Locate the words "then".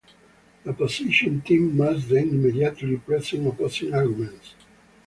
2.09-2.29